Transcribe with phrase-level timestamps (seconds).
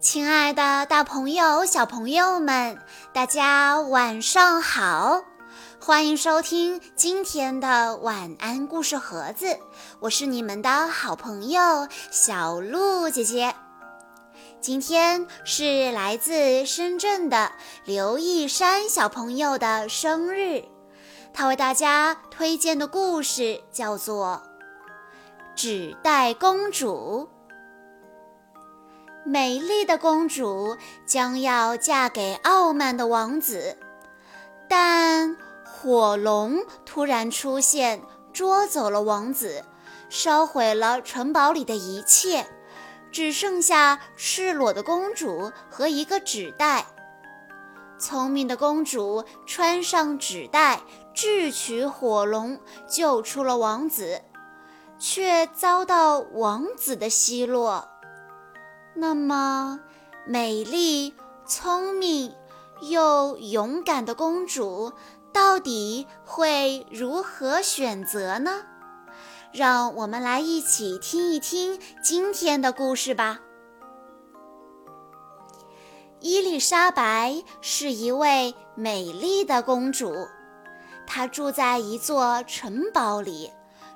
[0.00, 2.78] 亲爱的，大朋友、小朋友们，
[3.12, 5.22] 大家晚上好！
[5.78, 9.58] 欢迎收听今天的晚安故事盒子，
[9.98, 13.54] 我是你们的好朋友小鹿姐姐。
[14.58, 17.52] 今天是来自深圳的
[17.84, 20.64] 刘一山小朋友的生日，
[21.34, 24.40] 他为大家推荐的故事叫做
[25.54, 27.28] 《纸袋公主》。
[29.24, 33.76] 美丽的公主将要嫁给傲慢的王子，
[34.68, 38.02] 但火龙突然出现，
[38.32, 39.64] 捉走了王子，
[40.08, 42.46] 烧毁了城堡里的一切，
[43.12, 46.86] 只剩下赤裸的公主和一个纸袋。
[47.98, 50.80] 聪明的公主穿上纸袋，
[51.12, 54.22] 智取火龙，救出了王子，
[54.98, 57.86] 却遭到王子的奚落。
[58.94, 59.80] 那么，
[60.26, 61.14] 美丽、
[61.46, 62.34] 聪明
[62.82, 64.92] 又勇敢的公主
[65.32, 68.62] 到底会如何选择呢？
[69.52, 73.40] 让我们来一起听一听今天的故事吧。
[76.20, 80.28] 伊丽莎白是一位美丽的公主，
[81.06, 83.50] 她住在一座城堡里，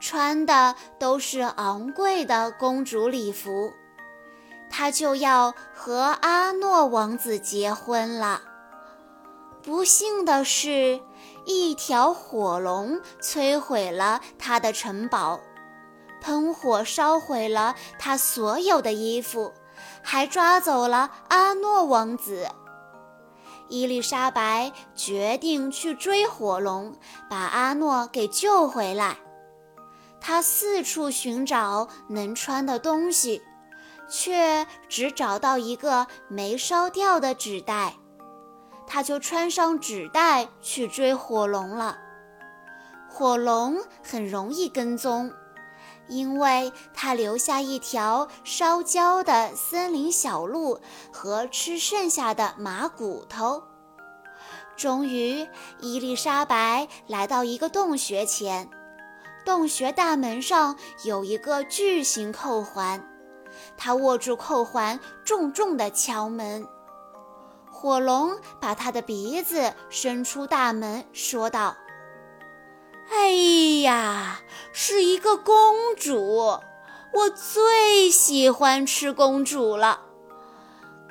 [0.00, 3.72] 穿的都是昂贵的公主礼服。
[4.78, 8.42] 他就要和阿诺王子结婚了。
[9.62, 11.00] 不幸的是，
[11.46, 15.40] 一条火龙摧毁了他的城堡，
[16.20, 19.54] 喷火烧毁了他所有的衣服，
[20.02, 22.46] 还抓走了阿诺王子。
[23.70, 26.94] 伊丽莎白决定去追火龙，
[27.30, 29.16] 把阿诺给救回来。
[30.20, 33.40] 她四处寻找能穿的东西。
[34.08, 37.94] 却只找到一个没烧掉的纸袋，
[38.86, 41.98] 他就穿上纸袋去追火龙了。
[43.08, 45.32] 火龙很容易跟踪，
[46.06, 50.80] 因为它留下一条烧焦的森林小路
[51.12, 53.62] 和吃剩下的马骨头。
[54.76, 55.48] 终于，
[55.80, 58.68] 伊丽莎白来到一个洞穴前，
[59.44, 63.15] 洞穴大门上有一个巨型扣环。
[63.76, 66.66] 他握住扣环，重重地敲门。
[67.70, 71.76] 火龙把他的鼻子伸出大门，说道
[73.12, 73.30] ：“哎
[73.82, 74.40] 呀，
[74.72, 75.54] 是一个公
[75.96, 76.58] 主！
[77.12, 80.00] 我最喜欢吃公主了。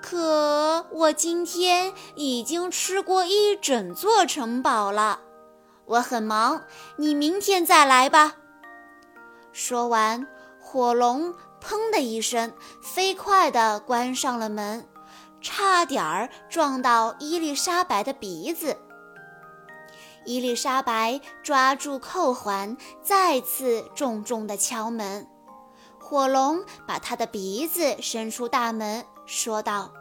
[0.00, 5.20] 可我今天已经吃过一整座城堡了，
[5.84, 6.62] 我很忙，
[6.96, 8.34] 你明天再来吧。”
[9.52, 10.26] 说完，
[10.60, 11.34] 火龙。
[11.62, 12.52] 砰的一声，
[12.82, 14.86] 飞快地关上了门，
[15.40, 18.76] 差点儿撞到伊丽莎白的鼻子。
[20.24, 25.26] 伊丽莎白抓住扣环，再次重重地敲门。
[25.98, 29.92] 火龙把他的鼻子伸出大门，说道：“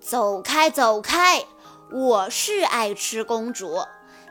[0.00, 1.44] 走开，走开！
[1.92, 3.78] 我是爱吃公主，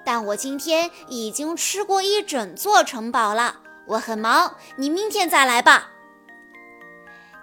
[0.05, 3.59] 但我今天已经吃过一整座城堡了。
[3.88, 5.89] 我很忙，你明天再来吧。”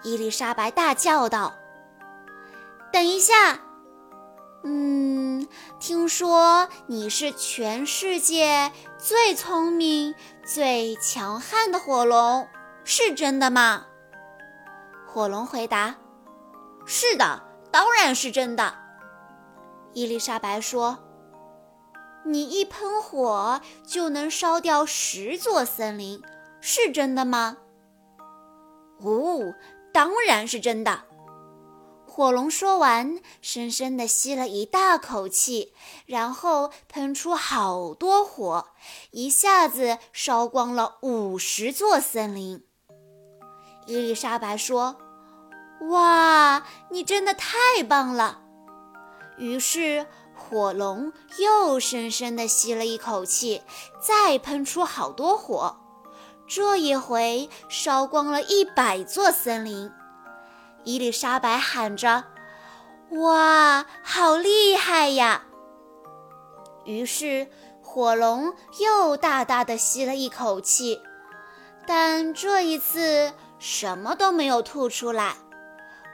[0.02, 1.54] 伊丽莎白大叫道
[2.92, 3.60] ：“等一下，
[4.62, 5.46] 嗯，
[5.80, 10.14] 听说你是全世界最聪明、
[10.44, 12.46] 最强悍的火龙，
[12.84, 13.86] 是真的吗？”
[15.06, 15.96] 火龙回答
[16.86, 17.42] ：“是的，
[17.72, 18.74] 当然是真的。”
[19.94, 20.98] 伊丽莎白说
[22.24, 26.22] ：“你一喷火就能烧掉十座森林，
[26.60, 27.56] 是真的吗？”
[29.02, 29.54] 哦。
[29.92, 31.04] 当然是真的。
[32.06, 35.72] 火龙说完，深深地吸了一大口气，
[36.04, 38.70] 然后喷出好多火，
[39.12, 42.64] 一下子烧光了五十座森林。
[43.86, 44.96] 伊丽莎白说
[45.90, 48.40] ：“哇，你真的太棒了！”
[49.38, 53.62] 于是火龙又深深地吸了一口气，
[54.00, 55.76] 再喷出好多火。
[56.48, 59.92] 这一回烧光了一百座森林，
[60.82, 62.24] 伊丽莎白喊着
[63.20, 65.42] ：“哇，好厉害呀！”
[66.86, 67.48] 于是
[67.82, 71.02] 火龙又大大的吸了一口气，
[71.86, 75.34] 但这一次什么都没有吐出来。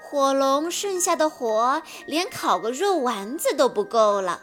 [0.03, 4.41] 火龙剩下的火连烤个肉丸子都不够了。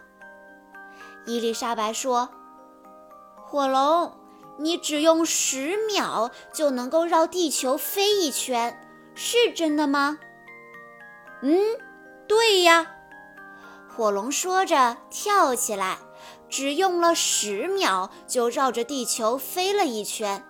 [1.26, 2.30] 伊丽莎白说
[3.46, 4.14] ：“火龙。”
[4.62, 8.80] 你只用十秒就能够绕地球飞一圈，
[9.16, 10.20] 是真的吗？
[11.42, 11.60] 嗯，
[12.28, 12.96] 对呀。
[13.90, 15.98] 火龙说着，跳起来，
[16.48, 20.46] 只用了十秒就绕着地球飞了一圈。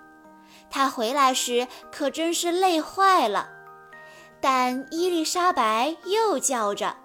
[0.70, 3.50] 他回来时可真是累坏了。
[4.42, 6.98] 但伊丽莎白又叫着：“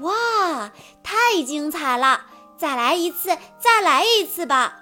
[0.00, 0.72] 哇，
[1.02, 2.26] 太精彩了！
[2.56, 4.80] 再来一次，再来一次吧！”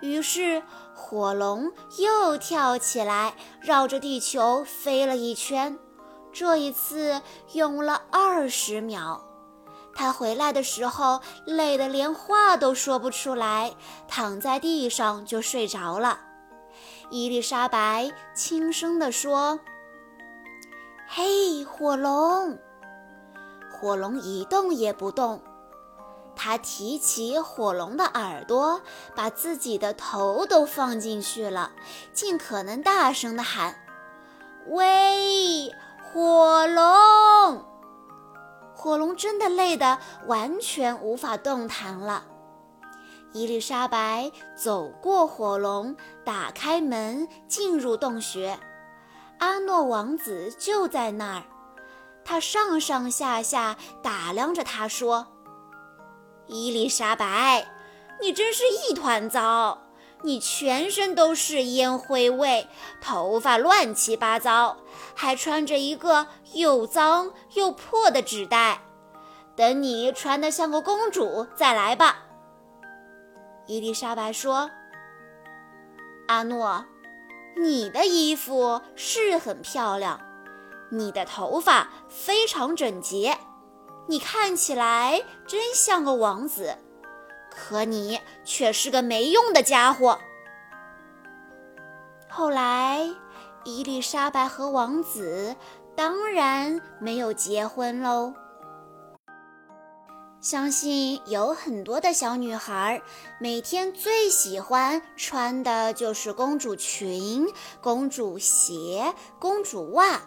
[0.00, 0.62] 于是
[0.94, 5.78] 火龙又跳起来，绕着地球飞了一圈。
[6.32, 7.20] 这一次
[7.54, 9.24] 用了二十秒。
[9.94, 13.74] 他回来的时候累得连话都说不出来，
[14.06, 16.20] 躺在地上就睡着了。
[17.10, 19.58] 伊丽莎白轻声地说
[21.08, 22.56] ：“嘿，火龙！”
[23.72, 25.40] 火龙一动也不动。
[26.40, 28.80] 他提起火龙的耳朵，
[29.16, 31.72] 把自己的头都放进去了，
[32.12, 33.74] 尽可能大声地喊
[34.70, 37.64] ：“喂，火龙！”
[38.72, 42.24] 火龙真的累得完全无法动弹了。
[43.32, 48.56] 伊丽莎白走过火龙，打开门进入洞穴。
[49.40, 51.42] 阿诺王子就在那儿，
[52.24, 55.26] 他上上下下打量着他，说
[56.48, 57.66] ：“伊丽莎白，
[58.20, 59.84] 你真是一团糟！
[60.22, 62.66] 你全身都是烟灰味，
[63.00, 64.76] 头发乱七八糟。”
[65.14, 68.80] 还穿着一个又脏又破的纸袋，
[69.56, 72.24] 等你穿得像个公主再来吧。
[73.66, 74.70] 伊丽莎白说
[76.28, 76.84] ：“阿诺，
[77.56, 80.20] 你的衣服是很漂亮，
[80.90, 83.36] 你的头发非常整洁，
[84.08, 86.76] 你看起来真像个王子，
[87.48, 90.18] 可你却是个没用的家伙。”
[92.28, 93.08] 后来。
[93.64, 95.54] 伊丽莎白和王子
[95.94, 98.32] 当然没有结婚喽。
[100.40, 103.02] 相信有很多的小女孩
[103.38, 107.46] 每天最喜欢穿的就是公主裙、
[107.82, 110.22] 公主鞋、公主袜，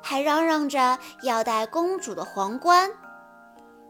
[0.00, 2.92] 还嚷嚷着要戴公主的皇冠。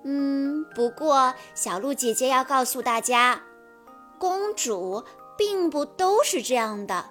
[0.04, 3.40] 嗯，不过小鹿姐姐要告诉大家，
[4.18, 5.02] 公主
[5.36, 7.06] 并不都是这样的。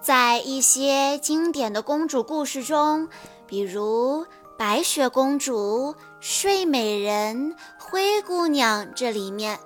[0.00, 3.08] 在一些经典的公主故事中，
[3.46, 4.26] 比如
[4.56, 9.58] 白雪公主、睡美人、灰姑娘，这里面，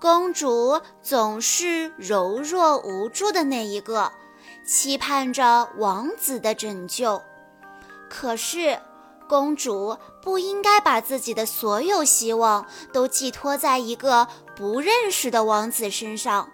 [0.00, 4.10] 公主总是柔弱无助的那一个，
[4.64, 7.20] 期盼着王子的拯救。
[8.08, 8.78] 可是，
[9.28, 16.50] 公主不应该把自己的所有希望都寄托在一个不认识的王子身上，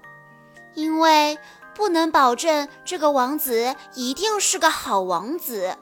[0.75, 1.39] 因为。
[1.73, 5.79] 不能保证这个王子一定是个好王子。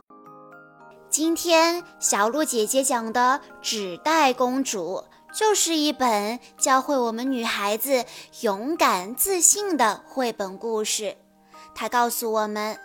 [1.09, 5.03] 今天小鹿姐姐讲的《纸袋公主》
[5.37, 8.05] 就是一本教会我们女孩子
[8.43, 11.17] 勇敢自信的绘本故事。
[11.75, 12.79] 它告诉我们，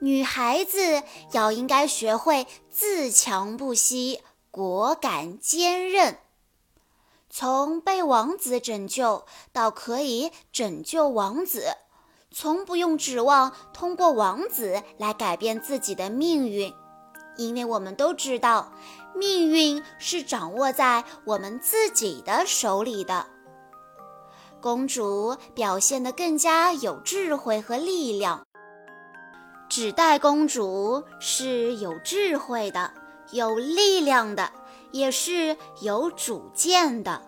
[0.00, 1.02] 女孩子
[1.32, 6.18] 要应该学会自强不息、果敢坚韧，
[7.28, 11.76] 从被王子拯救到可以拯救王子。
[12.30, 16.72] 从不用指望通过王子来改变自己的命运，
[17.36, 18.72] 因为我们都知道，
[19.14, 23.26] 命运是掌握在我们自己的手里的。
[24.60, 28.47] 公主表现得更加有智慧和力量。
[29.80, 32.90] 纸袋公主是有智慧的、
[33.30, 34.50] 有力量的，
[34.90, 37.22] 也是有主见的。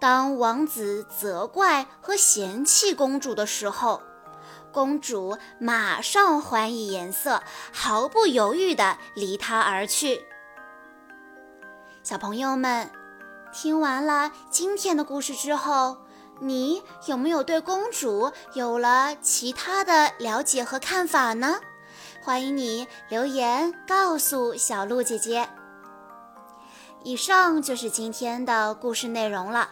[0.00, 4.00] 当王子责怪和嫌弃公主的时候，
[4.72, 7.42] 公主马上还以颜色，
[7.74, 10.24] 毫不犹豫地离他而去。
[12.02, 12.90] 小朋友们，
[13.52, 15.98] 听完了今天的故事之后，
[16.40, 21.60] 你有没有对公主有了其他的了解和看法呢？
[22.22, 25.48] 欢迎你留言告诉小鹿姐姐。
[27.02, 29.70] 以上就是今天的故事内容了。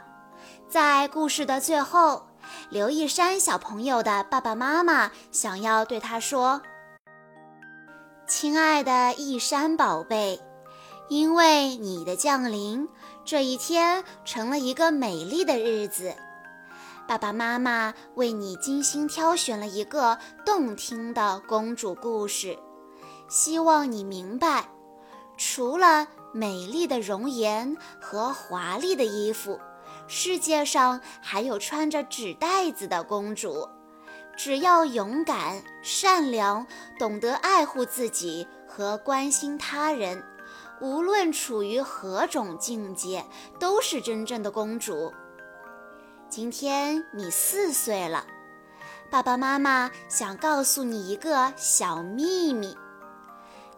[0.68, 2.26] 在故事的最后，
[2.68, 6.60] 刘一山小朋友的爸爸妈妈想要对他说
[8.28, 10.40] ：“亲爱的一山宝贝，
[11.08, 12.86] 因为你的降临，
[13.24, 16.14] 这一天成了一个美丽的日子。
[17.08, 22.58] 爸爸妈妈为你精心挑选了一个动听的公主故事，
[23.30, 24.68] 希望你明白，
[25.38, 29.58] 除了美丽的容颜和华丽的衣服。”
[30.06, 33.66] 世界上还有穿着纸袋子的公主，
[34.36, 36.66] 只要勇敢、善良，
[36.98, 40.22] 懂得爱护自己和关心他人，
[40.82, 43.24] 无论处于何种境界，
[43.58, 45.10] 都是真正的公主。
[46.30, 48.24] 今天你四岁了，
[49.10, 52.76] 爸爸妈妈想告诉你一个小秘密。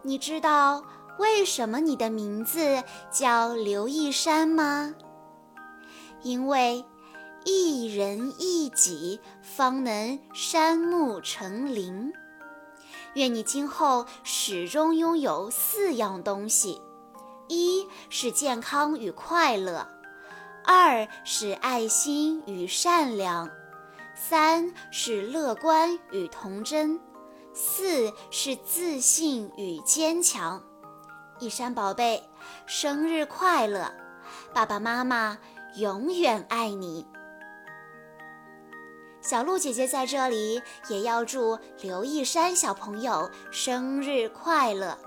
[0.01, 0.83] 你知道
[1.17, 4.93] 为什么你的名字叫刘一山吗？
[6.21, 6.85] 因为。
[7.43, 12.13] 一人一己，方能山木成林。
[13.15, 16.79] 愿你今后始终拥有四样东西：
[17.47, 19.87] 一是健康与快乐，
[20.63, 23.49] 二是爱心与善良，
[24.15, 26.99] 三是乐观与童真，
[27.53, 30.61] 四是自信与坚强。
[31.39, 32.23] 一山宝贝，
[32.67, 33.91] 生日快乐！
[34.53, 35.37] 爸爸妈妈
[35.77, 37.05] 永远爱你。
[39.21, 44.97] 小鹿姐姐在这里也要祝刘一山小朋友生日快乐。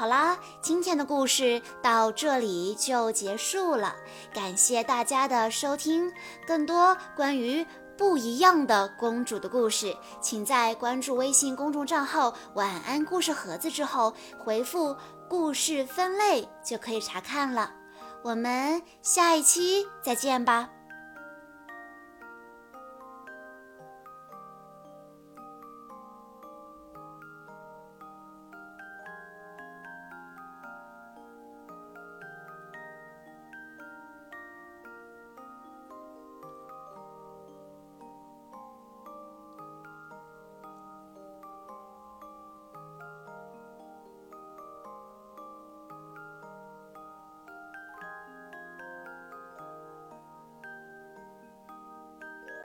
[0.00, 3.94] 好啦，今天的故事到这里就结束了，
[4.32, 6.10] 感谢大家的收听。
[6.46, 7.62] 更多关于
[7.98, 14.96] 不一样的公主的故事，请在关注微信公众账号“晚安故事盒子”之后回复
[15.28, 17.70] “故事分类”就可以查看了。
[18.22, 20.79] 我们下一期再见吧。